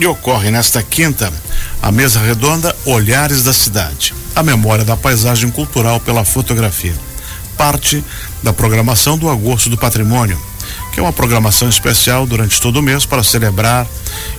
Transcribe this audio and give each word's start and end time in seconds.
E 0.00 0.06
ocorre 0.06 0.50
nesta 0.50 0.82
quinta 0.82 1.30
a 1.82 1.92
mesa 1.92 2.20
redonda 2.20 2.74
Olhares 2.86 3.44
da 3.44 3.52
Cidade, 3.52 4.14
a 4.34 4.42
memória 4.42 4.82
da 4.82 4.96
paisagem 4.96 5.50
cultural 5.50 6.00
pela 6.00 6.24
fotografia. 6.24 6.94
Parte 7.54 8.02
da 8.42 8.50
programação 8.50 9.18
do 9.18 9.28
Agosto 9.28 9.68
do 9.68 9.76
Patrimônio, 9.76 10.40
que 10.90 11.00
é 11.00 11.02
uma 11.02 11.12
programação 11.12 11.68
especial 11.68 12.26
durante 12.26 12.58
todo 12.62 12.78
o 12.78 12.82
mês 12.82 13.04
para 13.04 13.22
celebrar 13.22 13.86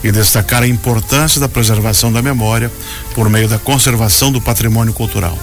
e 0.04 0.12
destacar 0.12 0.63
a 0.63 0.68
importância 0.68 1.39
da 1.39 1.47
preservação 1.47 2.12
da 2.12 2.23
memória 2.23 2.71
por 3.14 3.30
meio 3.30 3.48
da 3.48 3.59
conservação 3.59 4.32
do 4.32 4.41
patrimônio 4.41 4.93
cultural. 4.93 5.38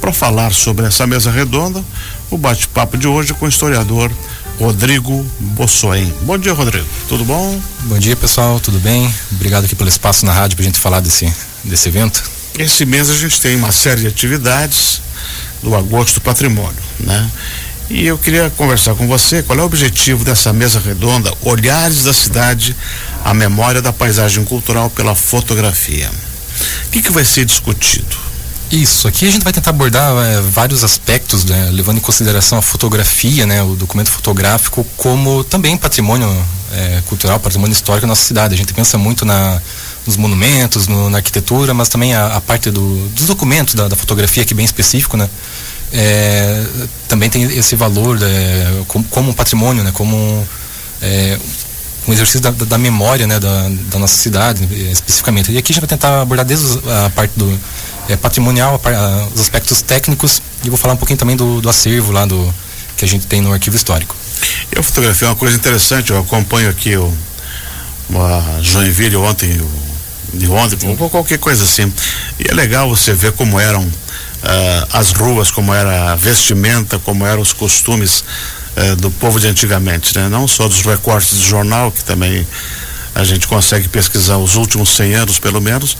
Para 0.00 0.14
falar 0.14 0.54
sobre 0.54 0.86
essa 0.86 1.06
mesa 1.06 1.30
redonda, 1.30 1.84
o 2.30 2.38
bate-papo 2.38 2.96
de 2.96 3.06
hoje 3.06 3.34
com 3.34 3.44
o 3.44 3.48
historiador 3.50 4.10
Rodrigo 4.58 5.24
Bossoen. 5.38 6.12
Bom 6.22 6.36
dia, 6.36 6.52
Rodrigo. 6.52 6.86
Tudo 7.08 7.24
bom? 7.24 7.60
Bom 7.84 7.98
dia, 7.98 8.16
pessoal. 8.16 8.58
Tudo 8.58 8.80
bem? 8.80 9.12
Obrigado 9.32 9.64
aqui 9.64 9.76
pelo 9.76 9.88
espaço 9.88 10.26
na 10.26 10.32
rádio 10.32 10.56
para 10.56 10.64
a 10.64 10.66
gente 10.66 10.80
falar 10.80 11.00
desse, 11.00 11.32
desse 11.62 11.88
evento. 11.88 12.22
Esse 12.58 12.84
mês 12.84 13.08
a 13.08 13.14
gente 13.14 13.40
tem 13.40 13.54
uma 13.54 13.70
série 13.70 14.00
de 14.00 14.06
atividades 14.08 15.00
do 15.62 15.76
Agosto 15.76 16.14
do 16.14 16.20
Patrimônio, 16.22 16.82
né? 16.98 17.30
E 17.88 18.06
eu 18.06 18.18
queria 18.18 18.50
conversar 18.50 18.94
com 18.96 19.06
você 19.06 19.42
qual 19.42 19.58
é 19.58 19.62
o 19.62 19.64
objetivo 19.64 20.24
dessa 20.24 20.52
mesa 20.52 20.80
redonda, 20.80 21.32
Olhares 21.42 22.02
da 22.02 22.12
Cidade, 22.12 22.76
a 23.24 23.32
memória 23.32 23.80
da 23.80 23.92
paisagem 23.92 24.44
cultural 24.44 24.90
pela 24.90 25.14
fotografia. 25.14 26.10
O 26.86 26.90
que, 26.90 27.00
que 27.00 27.12
vai 27.12 27.24
ser 27.24 27.44
discutido? 27.44 28.27
Isso, 28.70 29.08
aqui 29.08 29.26
a 29.26 29.30
gente 29.30 29.42
vai 29.42 29.52
tentar 29.52 29.70
abordar 29.70 30.14
é, 30.26 30.42
vários 30.42 30.84
aspectos, 30.84 31.44
né, 31.44 31.70
levando 31.72 31.96
em 31.96 32.00
consideração 32.00 32.58
a 32.58 32.62
fotografia, 32.62 33.46
né, 33.46 33.62
o 33.62 33.74
documento 33.74 34.10
fotográfico, 34.10 34.86
como 34.94 35.42
também 35.42 35.74
patrimônio 35.74 36.28
é, 36.72 37.02
cultural, 37.06 37.40
patrimônio 37.40 37.72
histórico 37.72 38.02
da 38.02 38.08
nossa 38.08 38.24
cidade. 38.24 38.54
A 38.54 38.58
gente 38.58 38.74
pensa 38.74 38.98
muito 38.98 39.24
na, 39.24 39.60
nos 40.06 40.18
monumentos, 40.18 40.86
no, 40.86 41.08
na 41.08 41.16
arquitetura, 41.16 41.72
mas 41.72 41.88
também 41.88 42.14
a, 42.14 42.36
a 42.36 42.40
parte 42.42 42.70
do, 42.70 43.08
dos 43.08 43.26
documentos 43.26 43.74
da, 43.74 43.88
da, 43.88 43.96
fotografia, 43.96 44.44
que 44.44 44.52
é 44.52 44.56
bem 44.56 44.66
específico, 44.66 45.16
né, 45.16 45.30
é, 45.90 46.66
também 47.08 47.30
tem 47.30 47.44
esse 47.44 47.74
valor 47.74 48.18
é, 48.22 48.82
como, 48.86 49.04
como, 49.04 49.30
um 49.30 49.32
patrimônio, 49.32 49.82
né, 49.82 49.92
como 49.94 50.46
um 52.06 52.12
exercício 52.12 52.40
da, 52.40 52.50
da 52.50 52.76
memória 52.76 53.26
né, 53.26 53.38
da, 53.38 53.68
da, 53.90 53.98
nossa 53.98 54.16
cidade, 54.16 54.68
especificamente. 54.90 55.52
E 55.52 55.56
aqui 55.56 55.72
a 55.72 55.74
gente 55.74 55.80
vai 55.80 55.88
tentar 55.88 56.20
abordar 56.20 56.44
desde 56.44 56.78
a 56.86 57.08
parte 57.10 57.32
do 57.36 57.58
é, 58.08 58.16
patrimonial, 58.16 58.80
os 59.34 59.40
aspectos 59.40 59.82
técnicos 59.82 60.42
e 60.64 60.68
vou 60.68 60.78
falar 60.78 60.94
um 60.94 60.96
pouquinho 60.96 61.18
também 61.18 61.36
do, 61.36 61.60
do 61.60 61.68
acervo 61.68 62.12
lá 62.12 62.24
do 62.26 62.52
que 62.96 63.04
a 63.04 63.08
gente 63.08 63.26
tem 63.26 63.40
no 63.40 63.52
arquivo 63.52 63.76
histórico. 63.76 64.16
Eu 64.72 64.82
fotografei 64.82 65.28
uma 65.28 65.36
coisa 65.36 65.56
interessante, 65.56 66.10
eu 66.10 66.18
acompanho 66.18 66.68
aqui 66.70 66.96
o 66.96 67.12
uma 68.08 68.42
Joinville 68.62 69.16
ontem, 69.16 69.60
de 70.32 70.48
ontem, 70.48 70.96
ou 70.98 71.10
qualquer 71.10 71.38
coisa 71.38 71.64
assim. 71.64 71.92
E 72.38 72.50
é 72.50 72.54
legal 72.54 72.88
você 72.88 73.12
ver 73.12 73.32
como 73.32 73.60
eram 73.60 73.82
uh, 73.82 74.88
as 74.92 75.12
ruas, 75.12 75.50
como 75.50 75.74
era 75.74 76.12
a 76.12 76.16
vestimenta, 76.16 76.98
como 76.98 77.26
eram 77.26 77.42
os 77.42 77.52
costumes 77.52 78.24
uh, 78.76 78.96
do 78.96 79.10
povo 79.10 79.38
de 79.38 79.46
antigamente, 79.46 80.16
né? 80.18 80.28
Não 80.28 80.48
só 80.48 80.66
dos 80.66 80.80
recortes 80.80 81.38
do 81.38 81.44
jornal, 81.44 81.92
que 81.92 82.02
também 82.02 82.46
a 83.18 83.24
gente 83.24 83.48
consegue 83.48 83.88
pesquisar 83.88 84.36
os 84.36 84.54
últimos 84.54 84.90
100 84.90 85.14
anos, 85.16 85.38
pelo 85.40 85.60
menos, 85.60 85.96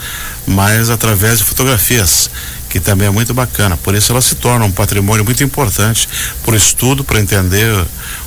mas 0.46 0.88
através 0.88 1.38
de 1.38 1.44
fotografias, 1.44 2.30
que 2.70 2.78
também 2.78 3.08
é 3.08 3.10
muito 3.10 3.34
bacana. 3.34 3.76
Por 3.76 3.92
isso 3.96 4.12
ela 4.12 4.20
se 4.22 4.36
torna 4.36 4.64
um 4.64 4.70
patrimônio 4.70 5.24
muito 5.24 5.42
importante 5.42 6.08
para 6.44 6.54
o 6.54 6.56
estudo, 6.56 7.02
para 7.02 7.18
entender 7.18 7.84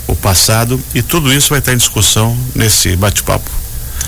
o 0.08 0.14
passado 0.14 0.78
e 0.94 1.02
tudo 1.02 1.31
isso 1.31 1.52
vai 1.52 1.59
estar 1.59 1.72
em 1.72 1.78
discussão 1.78 2.38
nesse 2.53 2.94
bate-papo. 2.98 3.50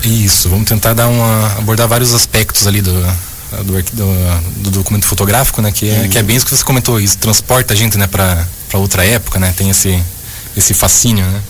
Isso, 0.04 0.50
vamos 0.50 0.68
tentar 0.68 0.92
dar 0.92 1.08
uma, 1.08 1.46
abordar 1.56 1.88
vários 1.88 2.12
aspectos 2.12 2.66
ali 2.66 2.82
do, 2.82 2.92
do, 2.92 3.82
do, 3.82 4.40
do 4.64 4.70
documento 4.70 5.06
fotográfico, 5.06 5.62
né? 5.62 5.72
Que 5.72 5.88
é, 5.88 6.08
que 6.08 6.18
é 6.18 6.22
bem 6.22 6.36
isso 6.36 6.44
que 6.44 6.54
você 6.54 6.62
comentou, 6.62 7.00
isso 7.00 7.16
transporta 7.16 7.72
a 7.72 7.76
gente, 7.76 7.96
né, 7.96 8.06
para 8.06 8.46
outra 8.74 9.06
época, 9.06 9.38
né? 9.38 9.54
Tem 9.56 9.70
esse, 9.70 9.98
esse 10.54 10.74
fascínio, 10.74 11.24
né? 11.24 11.40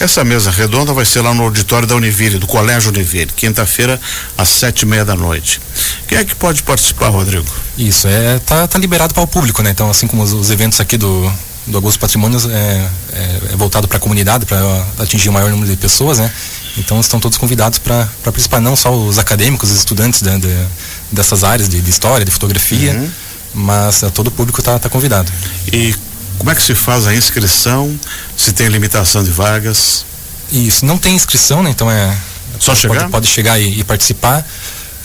Essa 0.00 0.24
mesa 0.24 0.50
redonda 0.50 0.92
vai 0.92 1.04
ser 1.04 1.20
lá 1.20 1.32
no 1.32 1.44
auditório 1.44 1.86
da 1.86 1.94
Univille, 1.94 2.38
do 2.38 2.46
Colégio 2.46 2.90
Univille, 2.90 3.30
quinta-feira, 3.36 4.00
às 4.36 4.48
sete 4.48 4.82
e 4.82 4.86
meia 4.86 5.04
da 5.04 5.14
noite. 5.14 5.60
Quem 6.08 6.18
é 6.18 6.24
que 6.24 6.34
pode 6.34 6.62
participar, 6.62 7.08
Rodrigo? 7.08 7.46
Isso, 7.78 8.08
é, 8.08 8.38
tá, 8.40 8.66
tá 8.66 8.78
liberado 8.78 9.14
para 9.14 9.22
o 9.22 9.26
público, 9.26 9.62
né? 9.62 9.70
Então, 9.70 9.88
assim 9.88 10.06
como 10.06 10.22
os, 10.22 10.32
os 10.32 10.50
eventos 10.50 10.80
aqui 10.80 10.96
do, 10.96 11.32
do 11.66 11.76
Augusto 11.78 11.98
Patrimônios 11.98 12.46
é, 12.46 12.88
é, 13.12 13.38
é 13.52 13.56
voltado 13.56 13.86
para 13.86 13.98
a 13.98 14.00
comunidade, 14.00 14.44
para 14.44 14.58
atingir 14.98 15.28
o 15.28 15.32
maior 15.32 15.50
número 15.50 15.70
de 15.70 15.76
pessoas, 15.76 16.18
né? 16.18 16.32
Então 16.76 16.98
estão 17.00 17.20
todos 17.20 17.38
convidados 17.38 17.78
para 17.78 18.08
participar, 18.24 18.60
não 18.60 18.74
só 18.74 18.92
os 18.92 19.18
acadêmicos, 19.18 19.70
os 19.70 19.76
estudantes 19.76 20.22
de, 20.22 20.38
de, 20.38 20.66
dessas 21.10 21.44
áreas 21.44 21.68
de, 21.68 21.80
de, 21.80 21.90
história, 21.90 22.24
de 22.24 22.30
fotografia, 22.30 22.92
uhum. 22.92 23.10
mas 23.54 24.02
todo 24.14 24.28
o 24.28 24.30
público 24.30 24.60
está 24.60 24.78
tá 24.78 24.88
convidado. 24.88 25.30
E 25.72 25.94
como 26.38 26.50
é 26.50 26.54
que 26.54 26.62
se 26.62 26.74
faz 26.74 27.06
a 27.06 27.14
inscrição? 27.14 27.98
Se 28.36 28.52
tem 28.52 28.68
limitação 28.68 29.22
de 29.22 29.30
vagas? 29.30 30.04
Isso, 30.50 30.84
não 30.84 30.98
tem 30.98 31.14
inscrição, 31.14 31.62
né? 31.62 31.70
Então 31.70 31.90
é. 31.90 32.16
Só 32.58 32.74
chegar? 32.74 32.94
Pode, 33.00 33.10
pode 33.10 33.26
chegar 33.26 33.58
e, 33.58 33.80
e 33.80 33.84
participar. 33.84 34.46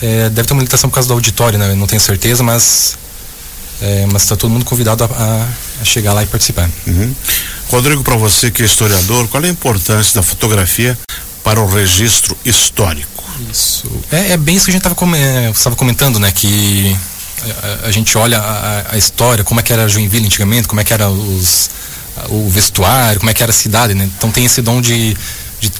É, 0.00 0.28
deve 0.28 0.46
ter 0.46 0.52
uma 0.52 0.60
limitação 0.60 0.88
por 0.88 0.94
causa 0.94 1.08
do 1.08 1.14
auditório, 1.14 1.58
né? 1.58 1.74
não 1.74 1.86
tenho 1.86 2.00
certeza, 2.00 2.42
mas 2.42 2.96
é, 3.80 4.06
mas 4.12 4.22
está 4.22 4.36
todo 4.36 4.50
mundo 4.50 4.64
convidado 4.64 5.04
a, 5.04 5.06
a, 5.06 5.48
a, 5.80 5.84
chegar 5.84 6.12
lá 6.12 6.22
e 6.22 6.26
participar. 6.26 6.68
Uhum. 6.86 7.14
Rodrigo, 7.68 8.02
para 8.02 8.16
você 8.16 8.50
que 8.50 8.62
é 8.62 8.66
historiador, 8.66 9.28
qual 9.28 9.42
é 9.42 9.46
a 9.46 9.50
importância 9.50 10.14
da 10.14 10.22
fotografia 10.22 10.98
para 11.44 11.60
o 11.60 11.66
registro 11.66 12.36
histórico? 12.44 13.24
Isso. 13.50 13.84
É, 14.10 14.32
é 14.32 14.36
bem 14.36 14.56
isso 14.56 14.64
que 14.64 14.72
a 14.72 14.74
gente 14.74 14.86
estava 15.56 15.76
comentando, 15.76 16.18
né? 16.18 16.32
Que 16.32 16.96
a, 17.50 17.88
a 17.88 17.90
gente 17.90 18.16
olha 18.16 18.38
a, 18.38 18.94
a, 18.94 18.98
história, 18.98 19.44
como 19.44 19.60
é 19.60 19.62
que 19.62 19.72
era 19.72 19.88
Joinville 19.88 20.26
antigamente, 20.26 20.68
como 20.68 20.80
é 20.80 20.84
que 20.84 20.92
era 20.92 21.08
os, 21.08 21.70
o 22.28 22.48
vestuário, 22.48 23.20
como 23.20 23.30
é 23.30 23.34
que 23.34 23.42
era 23.42 23.50
a 23.50 23.54
cidade, 23.54 23.94
né? 23.94 24.08
Então 24.16 24.30
tem 24.30 24.44
esse 24.44 24.62
dom 24.62 24.80
de, 24.80 25.16
de, 25.60 25.72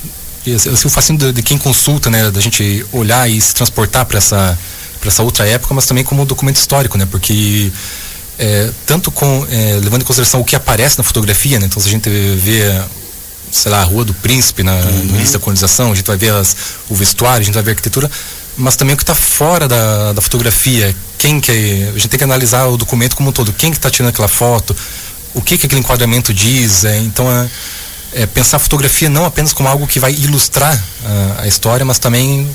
de 0.44 0.54
assim, 0.54 0.70
o 0.70 0.90
fascínio 0.90 1.26
de, 1.26 1.32
de, 1.32 1.42
quem 1.42 1.58
consulta, 1.58 2.10
né? 2.10 2.30
Da 2.30 2.40
gente 2.40 2.84
olhar 2.92 3.28
e 3.28 3.40
se 3.40 3.54
transportar 3.54 4.04
para 4.06 4.18
essa 4.18 4.58
para 5.00 5.08
essa 5.08 5.22
outra 5.22 5.46
época, 5.46 5.72
mas 5.74 5.86
também 5.86 6.02
como 6.02 6.24
documento 6.24 6.56
histórico, 6.56 6.98
né? 6.98 7.06
Porque 7.08 7.70
é, 8.38 8.70
tanto 8.84 9.10
com 9.10 9.46
é, 9.50 9.78
levando 9.80 10.02
em 10.02 10.04
consideração 10.04 10.40
o 10.40 10.44
que 10.44 10.56
aparece 10.56 10.98
na 10.98 11.04
fotografia, 11.04 11.58
né? 11.58 11.66
Então 11.66 11.80
se 11.80 11.88
a 11.88 11.92
gente 11.92 12.08
vê 12.08 12.64
sei 13.50 13.70
lá, 13.70 13.80
a 13.80 13.84
Rua 13.84 14.04
do 14.04 14.14
Príncipe 14.14 14.62
na, 14.62 14.72
uhum. 14.74 15.04
no 15.04 15.16
início 15.16 15.34
da 15.34 15.38
colonização, 15.38 15.92
a 15.92 15.94
gente 15.94 16.06
vai 16.06 16.16
ver 16.16 16.32
as, 16.32 16.56
o 16.88 16.94
vestuário, 16.94 17.40
a 17.40 17.44
gente 17.44 17.54
vai 17.54 17.62
ver 17.62 17.70
a 17.70 17.72
arquitetura, 17.72 18.10
mas 18.56 18.76
também 18.76 18.94
o 18.94 18.96
que 18.96 19.02
está 19.02 19.14
fora 19.14 19.68
da, 19.68 20.12
da 20.12 20.20
fotografia. 20.20 20.94
Quem 21.18 21.40
que 21.40 21.50
é, 21.50 21.88
a 21.88 21.92
gente 21.92 22.08
tem 22.08 22.18
que 22.18 22.24
analisar 22.24 22.66
o 22.66 22.76
documento 22.76 23.16
como 23.16 23.30
um 23.30 23.32
todo. 23.32 23.52
Quem 23.52 23.70
que 23.70 23.76
está 23.76 23.90
tirando 23.90 24.10
aquela 24.10 24.28
foto? 24.28 24.74
O 25.34 25.42
que 25.42 25.58
que 25.58 25.66
aquele 25.66 25.80
enquadramento 25.80 26.32
diz? 26.32 26.84
É, 26.84 26.98
então 26.98 27.30
é, 27.30 27.48
é, 28.22 28.26
pensar 28.26 28.56
a 28.56 28.60
fotografia 28.60 29.08
não 29.08 29.24
apenas 29.24 29.52
como 29.52 29.68
algo 29.68 29.86
que 29.86 30.00
vai 30.00 30.12
ilustrar 30.12 30.80
a, 31.04 31.42
a 31.42 31.48
história, 31.48 31.84
mas 31.84 31.98
também 31.98 32.48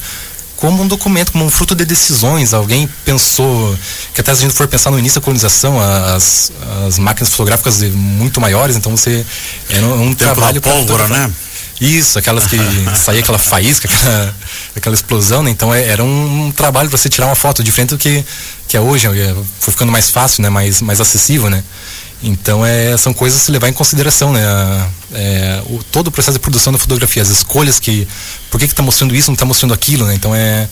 como 0.63 0.81
um 0.81 0.87
documento, 0.87 1.33
como 1.33 1.43
um 1.43 1.49
fruto 1.49 1.75
de 1.75 1.83
decisões. 1.83 2.53
Alguém 2.53 2.87
pensou, 3.03 3.77
que 4.13 4.21
até 4.21 4.33
se 4.33 4.39
a 4.39 4.47
gente 4.47 4.55
for 4.55 4.65
pensar 4.65 4.91
no 4.91 4.97
início 4.97 5.19
da 5.19 5.25
colonização, 5.25 5.77
as, 5.77 6.53
as 6.87 6.97
máquinas 6.97 7.29
fotográficas 7.31 7.81
muito 7.81 8.39
maiores, 8.39 8.77
então 8.77 8.95
você 8.95 9.25
era 9.69 9.85
um, 9.85 10.07
um 10.07 10.15
trabalho. 10.15 10.61
pólvora, 10.61 11.09
né? 11.09 11.29
Isso, 11.83 12.17
aquelas 12.17 12.47
que 12.47 12.57
saía 12.95 13.19
aquela 13.19 13.37
faísca, 13.37 13.87
aquela, 13.87 14.35
aquela 14.75 14.95
explosão, 14.95 15.43
né? 15.43 15.49
Então 15.49 15.73
é, 15.73 15.85
era 15.85 16.03
um, 16.03 16.45
um 16.45 16.51
trabalho 16.51 16.89
para 16.89 16.97
você 16.97 17.09
tirar 17.09 17.27
uma 17.27 17.35
foto 17.35 17.63
diferente 17.63 17.89
do 17.89 17.97
que, 17.97 18.23
que 18.67 18.77
é 18.77 18.79
hoje, 18.79 19.07
é, 19.07 19.35
foi 19.59 19.71
ficando 19.71 19.91
mais 19.91 20.09
fácil, 20.09 20.41
né? 20.43 20.49
Mais, 20.49 20.81
mais 20.81 21.01
acessível, 21.01 21.49
né? 21.49 21.63
Então 22.23 22.65
é, 22.65 22.95
são 22.97 23.13
coisas 23.13 23.41
a 23.41 23.43
se 23.43 23.51
levar 23.51 23.67
em 23.67 23.73
consideração, 23.73 24.31
né? 24.31 24.41
É, 25.13 25.61
o, 25.65 25.83
todo 25.91 26.07
o 26.07 26.11
processo 26.11 26.37
de 26.37 26.39
produção 26.39 26.71
da 26.71 26.79
fotografia, 26.79 27.21
as 27.21 27.29
escolhas 27.29 27.79
que. 27.79 28.07
Por 28.49 28.59
que 28.59 28.65
está 28.65 28.81
mostrando 28.81 29.13
isso, 29.13 29.29
não 29.29 29.33
está 29.33 29.45
mostrando 29.45 29.73
aquilo, 29.73 30.05
né? 30.05 30.15
Então 30.15 30.33
é, 30.33 30.69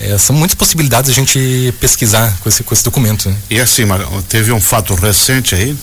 é, 0.00 0.16
são 0.16 0.34
muitas 0.34 0.54
possibilidades 0.54 1.10
a 1.10 1.14
gente 1.14 1.74
pesquisar 1.78 2.34
com 2.40 2.48
esse, 2.48 2.64
com 2.64 2.72
esse 2.72 2.82
documento. 2.82 3.28
Né? 3.28 3.36
E 3.50 3.60
assim, 3.60 3.82
teve 4.28 4.50
um 4.50 4.60
fato 4.60 4.94
recente 4.94 5.54
aí 5.54 5.76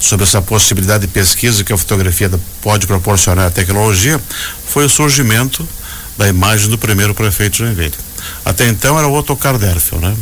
sobre 0.00 0.24
essa 0.24 0.42
possibilidade 0.42 1.06
de 1.06 1.12
pesquisa 1.12 1.62
que 1.62 1.72
a 1.72 1.78
fotografia 1.78 2.28
pode 2.60 2.86
proporcionar 2.86 3.46
à 3.46 3.50
tecnologia, 3.50 4.20
foi 4.66 4.86
o 4.86 4.88
surgimento 4.88 5.66
da 6.18 6.26
imagem 6.26 6.68
do 6.68 6.76
primeiro 6.76 7.14
prefeito 7.14 7.52
de 7.52 7.58
Joinville. 7.58 7.94
Até 8.44 8.66
então 8.68 8.98
era 8.98 9.06
o 9.06 9.14
Otto 9.16 9.36
Karderfel, 9.36 10.00
né? 10.00 10.14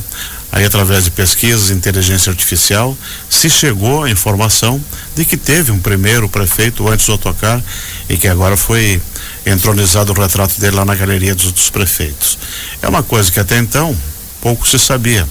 Aí 0.51 0.65
através 0.65 1.05
de 1.05 1.11
pesquisas, 1.11 1.71
inteligência 1.71 2.31
artificial, 2.31 2.97
se 3.29 3.51
chegou 3.51 4.05
à 4.05 4.11
informação 4.11 4.83
de 5.15 5.25
que 5.25 5.37
teve 5.37 5.71
um 5.71 5.79
primeiro 5.79 6.29
prefeito 6.29 6.89
antes 6.89 7.07
do 7.07 7.15
Otocar 7.15 7.63
e 8.09 8.17
que 8.17 8.27
agora 8.27 8.57
foi 8.57 9.01
entronizado 9.49 10.13
o 10.13 10.21
retrato 10.21 10.61
dele 10.61 10.77
lá 10.77 10.85
na 10.85 10.95
galeria 10.95 11.35
dos, 11.35 11.53
dos 11.53 11.71
prefeitos. 11.71 12.39
É 12.83 12.89
uma 12.89 13.03
coisa 13.03 13.31
que 13.31 13.41
até 13.41 13.59
então 13.59 13.97
pouco 14.41 14.69
se 14.69 14.79
sabia, 14.79 15.27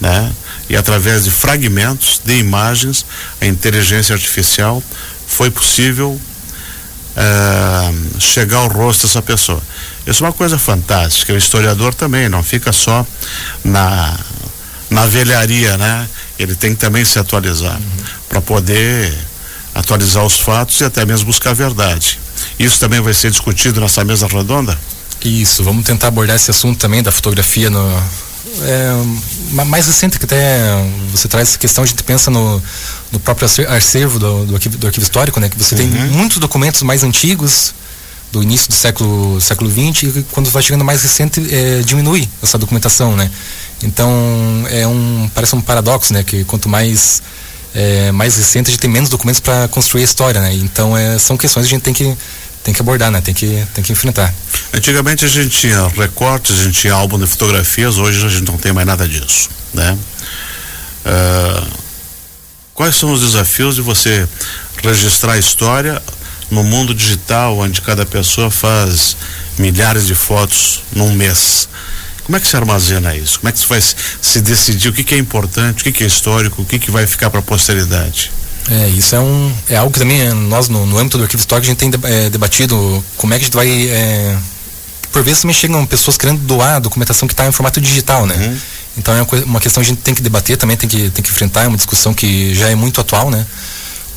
né? 0.00 0.32
e 0.72 0.76
através 0.76 1.24
de 1.24 1.30
fragmentos 1.30 2.18
de 2.24 2.38
imagens, 2.38 3.04
a 3.42 3.46
inteligência 3.46 4.14
artificial 4.14 4.82
foi 5.26 5.50
possível 5.50 6.18
uh, 7.16 8.20
chegar 8.20 8.56
ao 8.56 8.68
rosto 8.68 9.06
dessa 9.06 9.20
pessoa. 9.20 9.60
Isso 10.06 10.24
é 10.24 10.26
uma 10.26 10.32
coisa 10.32 10.58
fantástica. 10.58 11.34
O 11.34 11.36
historiador 11.36 11.94
também 11.94 12.26
não 12.28 12.42
fica 12.42 12.72
só 12.72 13.06
na, 13.62 14.16
na 14.88 15.04
velharia, 15.04 15.76
né? 15.76 16.08
Ele 16.38 16.54
tem 16.54 16.74
que 16.74 16.80
também 16.80 17.04
se 17.04 17.18
atualizar 17.18 17.76
uhum. 17.76 18.04
para 18.30 18.40
poder 18.40 19.12
atualizar 19.74 20.24
os 20.24 20.40
fatos 20.40 20.80
e 20.80 20.84
até 20.84 21.04
mesmo 21.04 21.26
buscar 21.26 21.50
a 21.50 21.54
verdade. 21.54 22.18
Isso 22.58 22.78
também 22.78 23.00
vai 23.00 23.14
ser 23.14 23.30
discutido 23.30 23.80
nessa 23.80 24.04
mesa 24.04 24.26
redonda? 24.26 24.78
Isso, 25.24 25.62
vamos 25.62 25.84
tentar 25.84 26.08
abordar 26.08 26.36
esse 26.36 26.50
assunto 26.50 26.78
também 26.78 27.02
da 27.02 27.12
fotografia 27.12 27.70
no, 27.70 28.02
é, 28.60 29.64
mais 29.64 29.86
recente 29.86 30.18
que 30.18 30.24
até 30.24 30.60
você 31.10 31.28
traz 31.28 31.50
essa 31.50 31.58
questão, 31.58 31.84
a 31.84 31.86
gente 31.86 32.02
pensa 32.02 32.30
no, 32.30 32.62
no 33.10 33.20
próprio 33.20 33.48
acervo 33.68 34.18
do, 34.18 34.46
do, 34.46 34.54
arquivo, 34.54 34.76
do 34.76 34.86
arquivo 34.86 35.04
histórico, 35.04 35.40
né? 35.40 35.48
Que 35.48 35.56
você 35.56 35.74
uhum. 35.74 35.90
tem 35.90 36.06
muitos 36.10 36.38
documentos 36.38 36.82
mais 36.82 37.02
antigos 37.02 37.74
do 38.30 38.42
início 38.42 38.68
do 38.68 38.74
século 38.74 39.40
século 39.40 39.68
20 39.68 40.02
e 40.04 40.26
quando 40.32 40.50
vai 40.50 40.62
chegando 40.62 40.82
mais 40.84 41.02
recente 41.02 41.42
é, 41.54 41.82
diminui 41.82 42.28
essa 42.42 42.58
documentação, 42.58 43.14
né? 43.14 43.30
Então 43.82 44.10
é 44.70 44.86
um 44.86 45.30
parece 45.34 45.54
um 45.54 45.60
paradoxo, 45.60 46.12
né? 46.12 46.22
Que 46.22 46.44
quanto 46.44 46.68
mais 46.68 47.22
é, 47.74 48.12
mais 48.12 48.36
recente 48.36 48.68
a 48.68 48.70
gente 48.70 48.80
tem 48.80 48.90
menos 48.90 49.08
documentos 49.08 49.40
para 49.40 49.68
construir 49.68 50.02
a 50.02 50.04
história, 50.04 50.40
né? 50.40 50.54
Então 50.54 50.96
é, 50.96 51.18
são 51.18 51.36
questões 51.36 51.66
que 51.66 51.74
a 51.74 51.76
gente 51.76 51.84
tem 51.84 51.94
que 51.94 52.16
tem 52.62 52.72
que 52.72 52.80
abordar, 52.80 53.10
né? 53.10 53.20
Tem 53.20 53.34
que, 53.34 53.66
tem 53.74 53.82
que 53.82 53.92
enfrentar. 53.92 54.32
Antigamente 54.72 55.24
a 55.24 55.28
gente 55.28 55.50
tinha 55.50 55.88
recortes, 55.88 56.60
a 56.60 56.62
gente 56.62 56.80
tinha 56.80 56.94
álbum 56.94 57.18
de 57.18 57.26
fotografias, 57.26 57.98
hoje 57.98 58.24
a 58.24 58.28
gente 58.28 58.44
não 58.44 58.56
tem 58.56 58.72
mais 58.72 58.86
nada 58.86 59.06
disso, 59.08 59.50
né? 59.74 59.98
Uh, 61.04 61.66
quais 62.72 62.94
são 62.94 63.12
os 63.12 63.20
desafios 63.20 63.74
de 63.74 63.80
você 63.80 64.28
registrar 64.82 65.32
a 65.32 65.38
história 65.38 66.00
no 66.50 66.62
mundo 66.62 66.94
digital, 66.94 67.58
onde 67.58 67.80
cada 67.80 68.06
pessoa 68.06 68.50
faz 68.50 69.16
milhares 69.58 70.06
de 70.06 70.14
fotos 70.14 70.82
num 70.94 71.12
mês? 71.12 71.68
Como 72.24 72.36
é 72.36 72.40
que 72.40 72.46
se 72.46 72.56
armazena 72.56 73.16
isso? 73.16 73.40
Como 73.40 73.48
é 73.48 73.52
que 73.52 73.58
se 73.58 73.66
vai 73.66 73.80
se 73.80 74.40
decidir 74.40 74.88
o 74.88 74.92
que, 74.92 75.02
que 75.02 75.14
é 75.14 75.18
importante, 75.18 75.80
o 75.80 75.84
que, 75.84 75.92
que 75.92 76.04
é 76.04 76.06
histórico, 76.06 76.62
o 76.62 76.64
que, 76.64 76.78
que 76.78 76.90
vai 76.90 77.06
ficar 77.06 77.30
para 77.30 77.40
a 77.40 77.42
posteridade? 77.42 78.30
É, 78.70 78.88
isso 78.90 79.14
é, 79.16 79.20
um, 79.20 79.52
é 79.68 79.76
algo 79.76 79.92
que 79.92 79.98
também 79.98 80.32
nós, 80.32 80.68
no, 80.68 80.86
no 80.86 80.98
âmbito 80.98 81.18
do 81.18 81.24
arquivo 81.24 81.40
histórico, 81.40 81.66
a 81.66 81.74
gente 81.74 81.78
tem 81.78 81.90
é, 82.10 82.30
debatido 82.30 83.04
como 83.16 83.34
é 83.34 83.38
que 83.38 83.42
a 83.42 83.46
gente 83.46 83.54
vai. 83.54 83.68
É, 83.88 84.36
por 85.10 85.22
vezes 85.22 85.42
também 85.42 85.54
chegam 85.54 85.84
pessoas 85.84 86.16
querendo 86.16 86.40
doar 86.40 86.76
a 86.76 86.78
documentação 86.78 87.26
que 87.26 87.34
está 87.34 87.46
em 87.46 87.52
formato 87.52 87.80
digital, 87.80 88.24
né? 88.24 88.36
Uhum. 88.36 88.58
Então 88.96 89.14
é 89.14 89.22
uma 89.44 89.60
questão 89.60 89.82
que 89.82 89.90
a 89.90 89.92
gente 89.92 90.02
tem 90.02 90.14
que 90.14 90.22
debater 90.22 90.56
também, 90.56 90.76
tem 90.76 90.88
que, 90.88 91.10
tem 91.10 91.22
que 91.22 91.30
enfrentar, 91.30 91.64
é 91.64 91.66
uma 91.66 91.76
discussão 91.76 92.14
que 92.14 92.54
já 92.54 92.68
é 92.70 92.74
muito 92.74 93.00
atual, 93.00 93.30
né? 93.30 93.44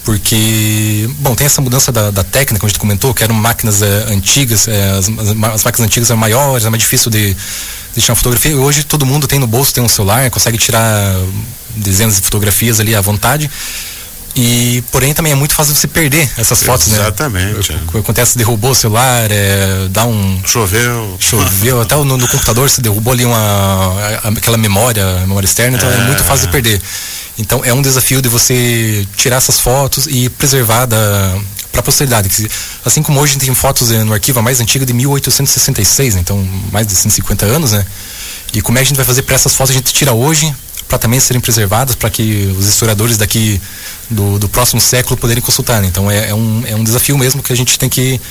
Porque, 0.03 1.09
bom, 1.17 1.33
tem 1.33 1.47
essa 1.47 1.61
mudança 1.61 1.91
da, 1.91 2.11
da 2.11 2.23
técnica, 2.23 2.59
como 2.59 2.67
a 2.67 2.69
gente 2.69 2.79
comentou, 2.79 3.11
que 3.11 3.23
eram 3.23 3.33
máquinas 3.33 3.81
é, 3.81 4.13
antigas, 4.13 4.67
é, 4.67 4.91
as, 4.91 5.09
as, 5.09 5.29
as, 5.29 5.63
máquinas 5.63 5.79
antigas 5.79 6.11
eram 6.11 6.19
maiores, 6.19 6.63
é 6.63 6.69
mais 6.69 6.83
difícil 6.83 7.09
de, 7.09 7.35
de 7.95 8.01
tirar 8.01 8.15
fotografia. 8.15 8.51
E 8.51 8.55
hoje 8.55 8.83
todo 8.83 9.05
mundo 9.05 9.27
tem 9.27 9.39
no 9.39 9.47
bolso, 9.47 9.73
tem 9.73 9.83
um 9.83 9.89
celular, 9.89 10.29
consegue 10.29 10.57
tirar 10.57 11.15
dezenas 11.75 12.15
de 12.15 12.21
fotografias 12.21 12.79
ali 12.79 12.95
à 12.95 13.01
vontade. 13.01 13.49
E, 14.35 14.83
porém, 14.91 15.13
também 15.13 15.31
é 15.31 15.35
muito 15.35 15.55
fácil 15.55 15.73
você 15.73 15.87
perder 15.87 16.29
essas 16.37 16.61
fotos, 16.61 16.91
Exatamente, 16.91 17.45
né? 17.45 17.51
Exatamente. 17.51 17.97
É. 17.97 17.99
Acontece, 17.99 18.37
derrubou 18.37 18.71
o 18.71 18.75
celular, 18.75 19.31
é, 19.31 19.87
dá 19.89 20.05
um. 20.05 20.41
Choveu. 20.45 21.15
Choveu. 21.19 21.79
até 21.79 21.95
no, 21.95 22.03
no, 22.03 22.27
computador 22.27 22.69
se 22.69 22.81
derrubou 22.81 23.13
ali 23.13 23.23
uma. 23.23 23.95
aquela 24.37 24.57
memória, 24.57 25.19
memória 25.21 25.45
externa, 25.45 25.77
então 25.77 25.89
é, 25.89 25.95
é 25.95 26.01
muito 26.01 26.21
fácil 26.21 26.47
de 26.47 26.51
perder. 26.51 26.81
Então 27.37 27.61
é 27.63 27.73
um 27.73 27.81
desafio 27.81 28.21
de 28.21 28.27
você 28.27 29.07
tirar 29.15 29.37
essas 29.37 29.59
fotos 29.59 30.05
e 30.05 30.27
preservar 30.29 30.85
da 30.85 31.37
para 31.75 31.81
a 31.81 31.83
posteridade. 31.83 32.49
Assim 32.85 33.03
como 33.03 33.19
hoje 33.19 33.31
a 33.31 33.33
gente 33.33 33.45
tem 33.45 33.53
fotos 33.53 33.89
no 33.89 34.13
arquivo 34.13 34.39
a 34.39 34.41
mais 34.41 34.61
antiga 34.61 34.85
de 34.85 34.93
1866, 34.93 36.15
né? 36.15 36.21
então 36.21 36.47
mais 36.71 36.87
de 36.87 36.95
150 36.95 37.45
anos, 37.45 37.73
né? 37.73 37.85
E 38.53 38.61
como 38.61 38.77
é 38.77 38.81
que 38.81 38.85
a 38.85 38.87
gente 38.87 38.97
vai 38.97 39.05
fazer 39.05 39.23
para 39.23 39.35
essas 39.35 39.53
fotos 39.53 39.71
a 39.71 39.73
gente 39.73 39.93
tira 39.93 40.13
hoje 40.13 40.55
para 40.87 40.97
também 40.97 41.19
serem 41.19 41.41
preservadas 41.41 41.95
para 41.95 42.09
que 42.09 42.55
os 42.57 42.67
historiadores 42.67 43.17
daqui 43.17 43.59
do, 44.09 44.39
do 44.39 44.47
próximo 44.47 44.79
século 44.79 45.17
poderem 45.17 45.41
consultar. 45.41 45.81
Né? 45.81 45.87
Então 45.87 46.09
é, 46.09 46.29
é, 46.29 46.33
um, 46.33 46.63
é 46.65 46.75
um 46.75 46.83
desafio 46.83 47.17
mesmo 47.17 47.43
que 47.43 47.51
a 47.51 47.55
gente 47.55 47.77
tem 47.77 47.89
que 47.89 48.21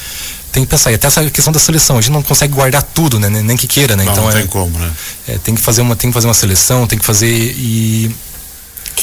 tem 0.51 0.65
que 0.65 0.71
pensar. 0.71 0.93
E 0.93 0.95
até 0.95 1.09
essa 1.09 1.29
questão 1.31 1.53
da 1.53 1.59
seleção, 1.59 1.99
a 1.99 2.01
gente 2.01 2.13
não 2.13 2.23
consegue 2.23 2.55
guardar 2.55 2.81
tudo, 2.81 3.19
né? 3.19 3.29
Nem 3.29 3.57
que 3.57 3.67
queira, 3.67 3.97
né? 3.97 4.05
Não, 4.05 4.13
então 4.13 4.25
não 4.25 4.31
é, 4.31 4.35
tem 4.35 4.47
como, 4.47 4.79
né? 4.79 4.91
É, 5.27 5.39
tem 5.39 5.55
que 5.55 5.61
fazer 5.61 5.83
uma 5.83 5.97
tem 5.97 6.09
que 6.11 6.15
fazer 6.15 6.29
uma 6.29 6.35
seleção, 6.35 6.87
tem 6.87 6.99
que 6.99 7.05
fazer 7.05 7.29
e 7.29 8.15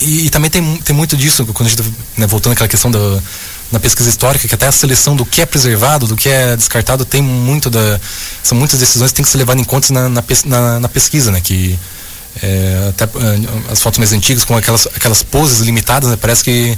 e, 0.01 0.25
e 0.25 0.29
também 0.29 0.49
tem, 0.49 0.77
tem 0.77 0.95
muito 0.95 1.15
disso 1.17 1.45
quando 1.47 1.67
a 1.67 1.69
gente 1.69 1.83
né, 2.17 2.25
voltando 2.25 2.53
àquela 2.53 2.69
questão 2.69 2.89
da 2.89 2.99
na 3.71 3.79
pesquisa 3.79 4.09
histórica 4.09 4.47
que 4.47 4.55
até 4.55 4.67
a 4.67 4.71
seleção 4.71 5.15
do 5.15 5.25
que 5.25 5.41
é 5.41 5.45
preservado, 5.45 6.07
do 6.07 6.15
que 6.15 6.29
é 6.29 6.55
descartado 6.55 7.05
tem 7.05 7.21
muito 7.21 7.69
da 7.69 7.99
são 8.43 8.57
muitas 8.57 8.79
decisões 8.79 9.11
que 9.11 9.15
tem 9.15 9.23
que 9.23 9.31
ser 9.31 9.37
levadas 9.37 9.61
em 9.61 9.65
conta 9.65 9.93
na, 9.93 10.09
na, 10.09 10.23
na, 10.45 10.79
na 10.81 10.89
pesquisa, 10.89 11.31
né? 11.31 11.39
Que 11.41 11.79
é, 12.41 12.89
até 12.89 13.05
é, 13.05 13.71
as 13.71 13.81
fotos 13.81 13.97
mais 13.97 14.13
antigas 14.13 14.43
com 14.43 14.55
aquelas, 14.55 14.87
aquelas 14.87 15.23
poses 15.23 15.59
limitadas, 15.59 16.09
né? 16.09 16.17
parece 16.19 16.43
que 16.43 16.77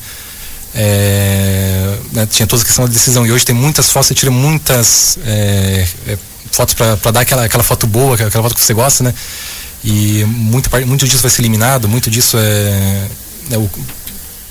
é, 0.75 1.97
né? 2.11 2.25
tinha 2.25 2.47
toda 2.47 2.61
a 2.61 2.65
questão 2.65 2.85
da 2.85 2.91
decisão. 2.91 3.25
E 3.25 3.31
hoje 3.31 3.45
tem 3.45 3.55
muitas 3.55 3.89
fotos, 3.89 4.07
você 4.07 4.15
tira 4.15 4.31
muitas 4.31 5.17
é, 5.25 5.87
é 6.07 6.17
fotos 6.51 6.75
para 6.75 7.11
dar 7.11 7.21
aquela, 7.21 7.45
aquela 7.45 7.63
foto 7.63 7.87
boa, 7.87 8.15
aquela 8.15 8.43
foto 8.43 8.55
que 8.55 8.61
você 8.61 8.73
gosta, 8.73 9.03
né? 9.03 9.13
E 9.83 10.23
muito, 10.25 10.69
muito 10.85 11.07
disso 11.07 11.21
vai 11.21 11.31
ser 11.31 11.41
eliminado, 11.41 11.89
muito 11.89 12.09
disso 12.09 12.37
é, 12.37 13.07
é, 13.51 13.57
o, 13.57 13.69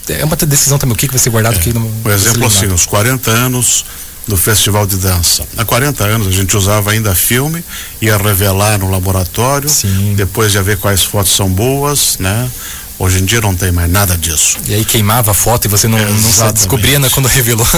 é 0.08 0.24
uma 0.24 0.36
decisão 0.36 0.78
também, 0.78 0.94
o 0.94 0.96
que, 0.96 1.06
que 1.06 1.12
vai 1.12 1.18
ser 1.18 1.30
guardado, 1.30 1.56
o 1.56 1.60
que 1.60 1.72
não. 1.72 1.88
Por 2.02 2.10
exemplo, 2.10 2.46
assim, 2.46 2.66
os 2.66 2.86
40 2.86 3.30
anos 3.30 3.84
do 4.26 4.36
Festival 4.36 4.86
de 4.86 4.96
Dança. 4.96 5.44
Há 5.56 5.64
40 5.64 6.04
anos 6.04 6.26
a 6.26 6.30
gente 6.30 6.56
usava 6.56 6.92
ainda 6.92 7.14
filme, 7.14 7.64
ia 8.00 8.16
revelar 8.16 8.78
no 8.78 8.90
laboratório, 8.90 9.68
Sim. 9.68 10.14
depois 10.16 10.54
ia 10.54 10.62
ver 10.62 10.78
quais 10.78 11.02
fotos 11.02 11.34
são 11.34 11.48
boas, 11.48 12.18
né? 12.18 12.50
Hoje 12.98 13.20
em 13.20 13.24
dia 13.24 13.40
não 13.40 13.54
tem 13.54 13.72
mais 13.72 13.90
nada 13.90 14.16
disso. 14.16 14.58
E 14.66 14.74
aí 14.74 14.84
queimava 14.84 15.32
a 15.32 15.34
foto 15.34 15.64
e 15.64 15.68
você 15.68 15.88
não, 15.88 15.98
não 15.98 16.52
descobria 16.52 16.98
né, 16.98 17.08
quando 17.08 17.26
revelou. 17.26 17.66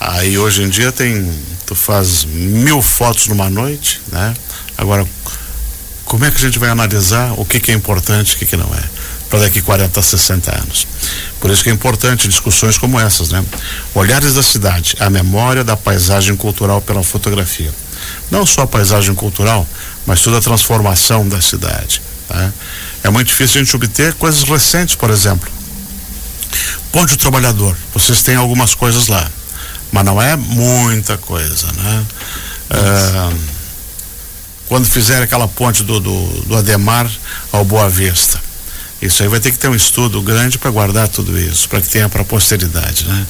Aí 0.00 0.38
hoje 0.38 0.62
em 0.62 0.68
dia 0.68 0.92
tem, 0.92 1.28
tu 1.66 1.74
faz 1.74 2.24
mil 2.24 2.80
fotos 2.80 3.26
numa 3.26 3.50
noite, 3.50 4.00
né? 4.12 4.32
Agora, 4.76 5.04
como 6.04 6.24
é 6.24 6.30
que 6.30 6.36
a 6.36 6.40
gente 6.40 6.56
vai 6.56 6.68
analisar 6.70 7.32
o 7.36 7.44
que, 7.44 7.58
que 7.58 7.72
é 7.72 7.74
importante 7.74 8.30
e 8.30 8.36
o 8.36 8.38
que, 8.38 8.46
que 8.46 8.56
não 8.56 8.72
é? 8.72 8.82
para 9.28 9.40
daqui 9.40 9.60
40, 9.60 10.00
60 10.00 10.58
anos. 10.58 10.86
Por 11.40 11.50
isso 11.50 11.62
que 11.62 11.70
é 11.70 11.72
importante 11.72 12.28
discussões 12.28 12.76
como 12.76 12.98
essas, 12.98 13.30
né? 13.30 13.44
Olhares 13.94 14.34
da 14.34 14.42
cidade, 14.42 14.96
a 14.98 15.08
memória 15.08 15.62
da 15.62 15.76
paisagem 15.76 16.36
cultural 16.36 16.80
pela 16.80 17.02
fotografia. 17.02 17.72
Não 18.30 18.44
só 18.44 18.62
a 18.62 18.66
paisagem 18.66 19.14
cultural, 19.14 19.66
mas 20.06 20.20
toda 20.20 20.38
a 20.38 20.40
transformação 20.40 21.28
da 21.28 21.40
cidade. 21.40 22.02
Tá? 22.28 22.52
É 23.04 23.10
muito 23.10 23.28
difícil 23.28 23.60
a 23.60 23.64
gente 23.64 23.74
obter 23.74 24.14
coisas 24.14 24.42
recentes, 24.42 24.94
por 24.94 25.10
exemplo. 25.10 25.48
Ponte 26.90 27.10
do 27.10 27.18
Trabalhador, 27.18 27.76
vocês 27.92 28.22
têm 28.22 28.36
algumas 28.36 28.74
coisas 28.74 29.08
lá, 29.08 29.30
mas 29.92 30.04
não 30.04 30.20
é 30.20 30.36
muita 30.36 31.18
coisa, 31.18 31.66
né? 31.72 32.06
É, 32.70 33.36
quando 34.66 34.86
fizer 34.86 35.22
aquela 35.22 35.46
ponte 35.46 35.82
do, 35.82 36.00
do, 36.00 36.26
do 36.46 36.56
Ademar 36.56 37.10
ao 37.52 37.64
Boa 37.64 37.88
Vista, 37.88 38.40
isso 39.00 39.22
aí 39.22 39.28
vai 39.28 39.40
ter 39.40 39.52
que 39.52 39.58
ter 39.58 39.68
um 39.68 39.74
estudo 39.74 40.20
grande 40.22 40.58
para 40.58 40.70
guardar 40.70 41.08
tudo 41.08 41.38
isso, 41.38 41.68
para 41.68 41.80
que 41.80 41.88
tenha 41.88 42.08
para 42.08 42.22
a 42.22 42.24
posteridade, 42.24 43.04
né? 43.06 43.26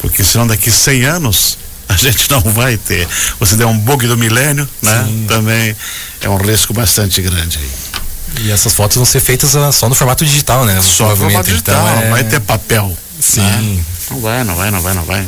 Porque 0.00 0.24
senão 0.24 0.46
daqui 0.46 0.70
100 0.70 1.04
anos 1.04 1.58
a 1.88 1.96
gente 1.96 2.30
não 2.30 2.40
vai 2.40 2.76
ter. 2.76 3.06
Você 3.38 3.56
der 3.56 3.66
um 3.66 3.78
bug 3.78 4.06
do 4.06 4.16
milênio, 4.16 4.68
né? 4.82 5.04
Sim. 5.06 5.24
Também 5.28 5.76
é 6.20 6.28
um 6.28 6.36
risco 6.36 6.72
bastante 6.72 7.22
grande 7.22 7.58
aí. 7.58 7.70
E 8.42 8.50
essas 8.50 8.74
fotos 8.74 8.96
vão 8.96 9.06
ser 9.06 9.20
feitas 9.20 9.54
uh, 9.54 9.72
só 9.72 9.88
no 9.88 9.94
formato 9.94 10.24
digital, 10.24 10.64
né? 10.66 10.80
Só 10.82 11.08
no 11.10 11.16
formato 11.16 11.48
digital, 11.48 11.86
então, 11.86 11.98
é... 11.98 12.04
não 12.04 12.10
vai 12.10 12.24
ter 12.24 12.40
papel. 12.40 12.96
Sim. 13.20 13.40
Né? 13.40 13.84
Não 14.10 14.20
vai, 14.20 14.44
não 14.44 14.56
vai, 14.56 14.70
não 14.70 14.82
vai, 14.82 14.94
não 14.94 15.04
vai. 15.04 15.26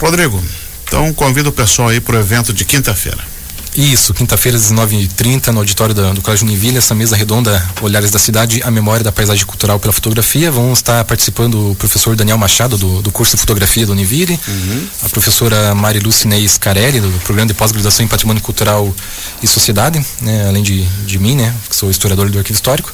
Rodrigo, 0.00 0.42
então 0.84 1.12
convido 1.12 1.50
o 1.50 1.52
pessoal 1.52 1.88
aí 1.88 2.00
para 2.00 2.16
o 2.16 2.20
evento 2.20 2.52
de 2.52 2.64
quinta-feira. 2.64 3.33
Isso, 3.76 4.14
quinta-feira, 4.14 4.56
às 4.56 4.70
19h30, 4.70 5.48
no 5.48 5.58
auditório 5.58 5.92
do, 5.92 6.14
do 6.14 6.22
Colégio 6.22 6.46
Univille, 6.46 6.78
essa 6.78 6.94
mesa 6.94 7.16
redonda 7.16 7.60
Olhares 7.82 8.12
da 8.12 8.20
Cidade, 8.20 8.62
a 8.62 8.70
memória 8.70 9.02
da 9.02 9.10
paisagem 9.10 9.44
cultural 9.44 9.80
pela 9.80 9.92
fotografia. 9.92 10.48
Vão 10.50 10.72
estar 10.72 11.04
participando 11.04 11.72
o 11.72 11.74
professor 11.74 12.14
Daniel 12.14 12.38
Machado, 12.38 12.78
do, 12.78 13.02
do 13.02 13.10
curso 13.10 13.34
de 13.34 13.40
fotografia 13.40 13.84
do 13.84 13.90
Univille, 13.90 14.38
uhum. 14.46 14.86
a 15.02 15.08
professora 15.08 15.74
Mari 15.74 15.98
Lucinei 15.98 16.48
Carelli, 16.60 17.00
do 17.00 17.10
programa 17.24 17.48
de 17.48 17.54
pós-graduação 17.54 18.04
em 18.04 18.08
patrimônio 18.08 18.40
cultural 18.40 18.94
e 19.42 19.46
sociedade, 19.46 20.04
né, 20.20 20.46
além 20.46 20.62
de, 20.62 20.84
de 21.04 21.18
mim, 21.18 21.34
né, 21.34 21.52
que 21.68 21.74
sou 21.74 21.90
historiador 21.90 22.30
do 22.30 22.38
arquivo 22.38 22.54
histórico. 22.54 22.92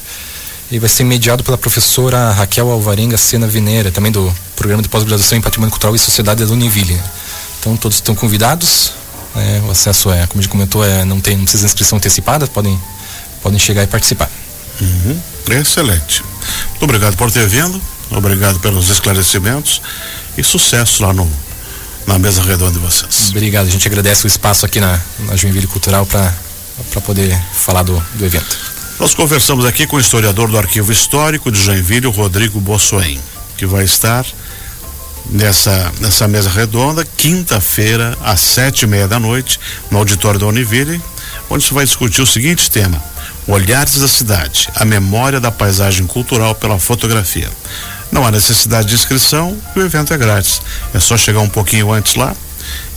E 0.71 0.79
vai 0.79 0.89
ser 0.89 1.05
mediado 1.05 1.45
pela 1.45 1.59
professora 1.59 2.31
Raquel 2.33 2.71
Alvarenga 2.71 3.19
Sena 3.19 3.47
Veneira, 3.47 3.91
também 3.91 4.11
do 4.11 4.33
programa 4.57 4.83
de 4.83 4.89
pós-graduação 4.89 5.37
em 5.37 5.43
patrimônio 5.43 5.73
cultural 5.73 5.95
e 5.95 5.99
sociedade 5.99 6.45
da 6.45 6.51
Univille. 6.51 6.99
Então 7.59 7.77
todos 7.77 7.99
estão 7.99 8.15
convidados. 8.15 8.93
É, 9.37 9.63
o 9.67 9.71
acesso 9.71 10.11
é, 10.11 10.27
como 10.27 10.41
a 10.41 10.43
gente 10.43 10.51
comentou, 10.51 10.85
é, 10.85 11.05
não, 11.05 11.21
tem, 11.21 11.37
não 11.37 11.45
precisa 11.45 11.65
de 11.65 11.71
inscrição 11.71 11.99
antecipada, 11.99 12.47
podem, 12.47 12.79
podem 13.43 13.59
chegar 13.59 13.83
e 13.83 13.87
participar. 13.87 14.31
Uhum. 14.81 15.21
Excelente. 15.51 16.23
Muito 16.71 16.83
obrigado 16.83 17.17
por 17.17 17.31
ter 17.31 17.47
vindo, 17.47 17.81
obrigado 18.11 18.59
pelos 18.61 18.89
esclarecimentos 18.89 19.83
e 20.37 20.43
sucesso 20.43 21.03
lá 21.03 21.13
no, 21.13 21.31
na 22.07 22.19
mesa 22.19 22.43
redonda 22.43 22.73
de 22.73 22.79
vocês. 22.79 23.31
Obrigado, 23.31 23.67
a 23.67 23.71
gente 23.71 23.87
agradece 23.87 24.25
o 24.25 24.29
espaço 24.29 24.65
aqui 24.65 24.81
na, 24.81 24.99
na 25.21 25.37
Joinville 25.37 25.67
Cultural 25.67 26.07
para 26.07 26.33
poder 27.05 27.39
falar 27.53 27.83
do, 27.83 28.03
do 28.15 28.25
evento. 28.25 28.59
Nós 28.99 29.15
conversamos 29.15 29.65
aqui 29.65 29.87
com 29.87 29.97
o 29.97 30.01
historiador 30.01 30.51
do 30.51 30.59
Arquivo 30.59 30.93
Histórico 30.93 31.51
de 31.51 31.63
Joinville, 31.63 32.07
Rodrigo 32.07 32.61
Bossoen, 32.61 33.21
que 33.57 33.65
vai 33.65 33.85
estar 33.85 34.27
nessa, 35.31 35.93
nessa 36.01 36.27
mesa 36.29 36.51
redonda, 36.51 37.07
quinta-feira, 37.17 38.17
às 38.23 38.41
sete 38.41 38.83
e 38.83 38.87
meia 38.87 39.09
da 39.09 39.19
noite, 39.19 39.59
no 39.91 39.99
auditório 39.99 40.39
da 40.39 40.47
Univille, 40.47 41.01
onde 41.49 41.65
se 41.65 41.73
vai 41.73 41.85
discutir 41.85 42.21
o 42.21 42.27
seguinte 42.27 42.71
tema: 42.71 43.03
Olhares 43.47 43.99
da 43.99 44.09
cidade, 44.09 44.69
a 44.75 44.85
memória 44.85 45.41
da 45.41 45.51
paisagem 45.51 46.07
cultural 46.07 46.55
pela 46.55 46.79
fotografia. 46.79 47.49
Não 48.13 48.27
há 48.27 48.31
necessidade 48.31 48.89
de 48.89 48.95
inscrição 48.95 49.57
e 49.75 49.79
o 49.79 49.83
evento 49.83 50.13
é 50.13 50.19
grátis. 50.19 50.61
É 50.93 50.99
só 50.99 51.17
chegar 51.17 51.41
um 51.41 51.49
pouquinho 51.49 51.93
antes 51.93 52.17
lá 52.17 52.35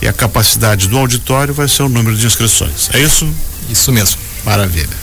e 0.01 0.07
a 0.07 0.13
capacidade 0.13 0.87
do 0.87 0.97
auditório 0.97 1.53
vai 1.53 1.67
ser 1.67 1.83
o 1.83 1.89
número 1.89 2.15
de 2.15 2.25
inscrições. 2.25 2.89
É 2.93 2.99
isso? 2.99 3.31
Isso 3.69 3.91
mesmo. 3.91 4.17
Maravilha. 4.43 5.02